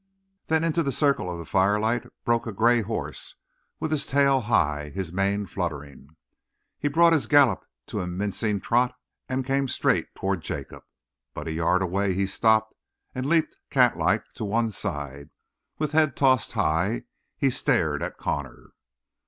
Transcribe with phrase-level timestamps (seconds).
[0.47, 3.35] Then into the circle of the firelight broke a gray horse
[3.79, 6.15] with his tail high, his mane fluttering.
[6.79, 8.97] He brought his gallop to a mincing trot
[9.29, 10.83] and came straight toward Jacob,
[11.35, 12.73] but a yard away he stopped
[13.13, 15.29] and leaped catlike to one side;
[15.77, 17.03] with head tossed high
[17.37, 18.71] he stared at Connor.